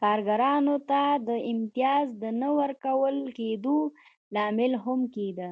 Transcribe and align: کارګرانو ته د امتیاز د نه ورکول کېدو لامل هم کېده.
کارګرانو 0.00 0.76
ته 0.90 1.02
د 1.28 1.30
امتیاز 1.52 2.06
د 2.22 2.24
نه 2.40 2.48
ورکول 2.58 3.16
کېدو 3.38 3.78
لامل 4.34 4.72
هم 4.84 5.00
کېده. 5.14 5.50